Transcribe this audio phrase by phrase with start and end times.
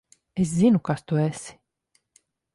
[0.43, 1.55] Es zinu, kas tu esi.